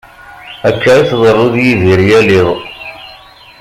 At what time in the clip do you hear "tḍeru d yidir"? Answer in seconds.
1.09-1.99